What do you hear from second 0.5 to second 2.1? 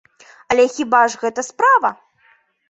Але хіба ж гэта справа?